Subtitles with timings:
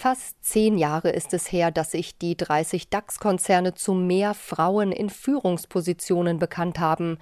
[0.00, 5.10] Fast zehn Jahre ist es her, dass sich die 30 DAX-Konzerne zu mehr Frauen in
[5.10, 7.18] Führungspositionen bekannt haben.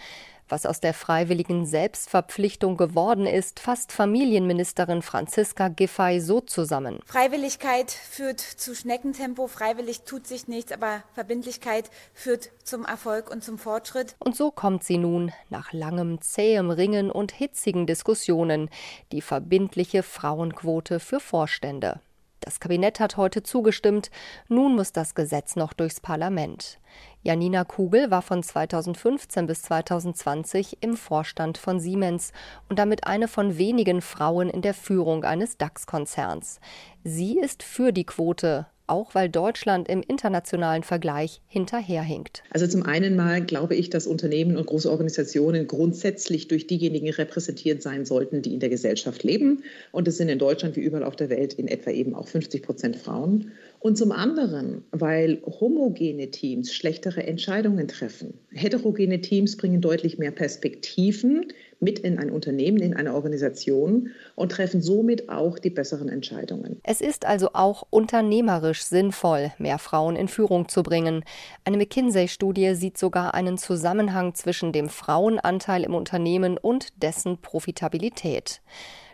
[0.48, 7.00] Was aus der freiwilligen Selbstverpflichtung geworden ist, fasst Familienministerin Franziska Giffey so zusammen.
[7.04, 13.59] Freiwilligkeit führt zu Schneckentempo, freiwillig tut sich nichts, aber Verbindlichkeit führt zum Erfolg und zum
[13.59, 14.15] Fortschritt.
[14.21, 18.71] Und so kommt sie nun, nach langem zähem Ringen und hitzigen Diskussionen,
[19.11, 22.01] die verbindliche Frauenquote für Vorstände.
[22.49, 24.11] Das Kabinett hat heute zugestimmt.
[24.49, 26.79] Nun muss das Gesetz noch durchs Parlament.
[27.22, 32.32] Janina Kugel war von 2015 bis 2020 im Vorstand von Siemens
[32.70, 36.58] und damit eine von wenigen Frauen in der Führung eines DAX-Konzerns.
[37.05, 42.42] Sie ist für die Quote, auch weil Deutschland im internationalen Vergleich hinterherhinkt.
[42.51, 47.83] Also zum einen mal glaube ich, dass Unternehmen und große Organisationen grundsätzlich durch diejenigen repräsentiert
[47.83, 49.62] sein sollten, die in der Gesellschaft leben.
[49.92, 52.62] Und es sind in Deutschland wie überall auf der Welt in etwa eben auch 50
[52.62, 53.52] Prozent Frauen.
[53.80, 58.34] Und zum anderen, weil homogene Teams schlechtere Entscheidungen treffen.
[58.50, 61.47] Heterogene Teams bringen deutlich mehr Perspektiven
[61.80, 66.80] mit in ein Unternehmen, in eine Organisation und treffen somit auch die besseren Entscheidungen.
[66.82, 71.24] Es ist also auch unternehmerisch sinnvoll, mehr Frauen in Führung zu bringen.
[71.64, 78.60] Eine McKinsey-Studie sieht sogar einen Zusammenhang zwischen dem Frauenanteil im Unternehmen und dessen Profitabilität.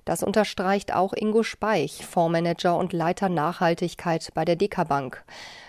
[0.04, 5.24] Das unterstreicht auch Ingo Speich, Fondsmanager und Leiter Nachhaltigkeit bei der Dekabank.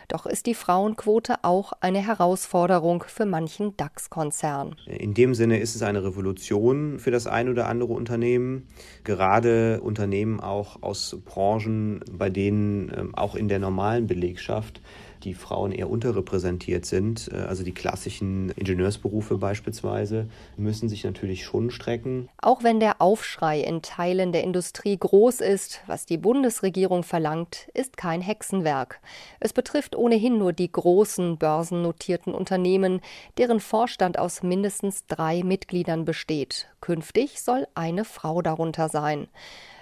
[0.07, 4.75] Doch ist die Frauenquote auch eine Herausforderung für manchen DAX-Konzern.
[4.85, 8.67] In dem Sinne ist es eine Revolution für das ein oder andere Unternehmen.
[9.03, 14.81] Gerade Unternehmen auch aus Branchen, bei denen ähm, auch in der normalen Belegschaft
[15.25, 17.29] die Frauen eher unterrepräsentiert sind.
[17.33, 22.29] Äh, also die klassischen Ingenieursberufe beispielsweise müssen sich natürlich schon strecken.
[22.41, 27.97] Auch wenn der Aufschrei in Teilen der Industrie groß ist, was die Bundesregierung verlangt, ist
[27.97, 29.01] kein Hexenwerk.
[29.39, 33.01] Es betrifft ohnehin nur die großen börsennotierten Unternehmen,
[33.37, 36.67] deren Vorstand aus mindestens drei Mitgliedern besteht.
[36.81, 39.27] Künftig soll eine Frau darunter sein.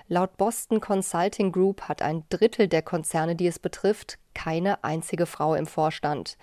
[0.07, 5.55] Laut Boston Consulting Group hat ein Drittel der Konzerne, die es betrifft, keine einzige Frau
[5.55, 6.37] im Vorstand.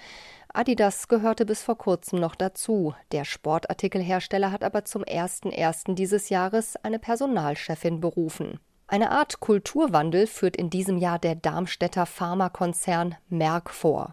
[0.53, 2.95] Adidas gehörte bis vor kurzem noch dazu.
[3.13, 5.95] Der Sportartikelhersteller hat aber zum 01.01.
[5.95, 8.59] dieses Jahres eine Personalchefin berufen.
[8.91, 14.11] Eine Art Kulturwandel führt in diesem Jahr der Darmstädter Pharmakonzern Merck vor.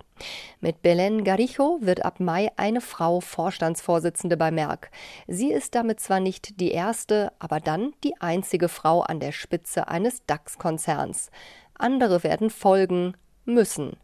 [0.59, 4.91] Mit Belen Garijo wird ab Mai eine Frau Vorstandsvorsitzende bei Merck.
[5.27, 9.87] Sie ist damit zwar nicht die erste, aber dann die einzige Frau an der Spitze
[9.87, 11.31] eines DAX-Konzerns.
[11.73, 13.97] Andere werden folgen müssen.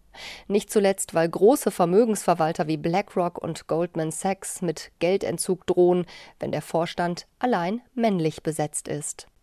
[0.47, 6.07] Nicht zuletzt, weil große Vermögensverwalter wie BlackRock und Goldman Sachs mit Geldentzug drohen,
[6.39, 9.27] wenn der Vorstand allein männlich besetzt ist.